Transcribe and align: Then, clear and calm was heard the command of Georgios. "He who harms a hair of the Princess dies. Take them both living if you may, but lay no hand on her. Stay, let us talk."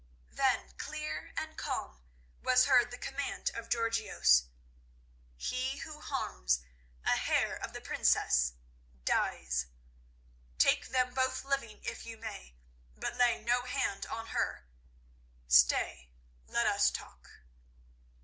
Then, 0.31 0.71
clear 0.79 1.31
and 1.37 1.55
calm 1.55 2.01
was 2.41 2.65
heard 2.65 2.89
the 2.89 2.97
command 2.97 3.51
of 3.53 3.69
Georgios. 3.69 4.45
"He 5.37 5.77
who 5.77 5.99
harms 5.99 6.63
a 7.05 7.15
hair 7.17 7.55
of 7.55 7.73
the 7.73 7.81
Princess 7.81 8.53
dies. 9.05 9.67
Take 10.57 10.87
them 10.87 11.13
both 11.13 11.43
living 11.45 11.83
if 11.83 12.03
you 12.07 12.17
may, 12.17 12.55
but 12.97 13.15
lay 13.15 13.43
no 13.43 13.61
hand 13.61 14.07
on 14.07 14.29
her. 14.33 14.65
Stay, 15.47 16.09
let 16.47 16.65
us 16.65 16.89
talk." 16.89 17.29